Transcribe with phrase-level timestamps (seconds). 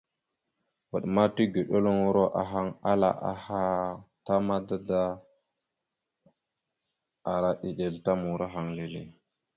[0.89, 3.61] Vvaɗ ma tigəɗeluŋoro ahaŋ ala aha
[4.25, 5.01] ta mada da
[7.33, 9.01] ara eɗel ta murahaŋ leele.